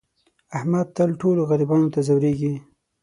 احمد 0.57 0.87
تل 0.95 1.09
ټولو 1.21 1.41
غریبانو 1.49 1.91
ته 1.93 1.99
ځورېږي. 2.07 2.53